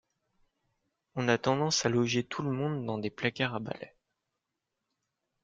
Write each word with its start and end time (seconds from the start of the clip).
On 1.13 1.27
a 1.27 1.37
tendance 1.37 1.85
à 1.85 1.89
loger 1.89 2.23
tout 2.23 2.41
le 2.41 2.49
monde 2.51 2.87
dans 2.87 2.97
des 2.97 3.11
placards 3.11 3.53
à 3.53 3.59
balais. 3.59 3.95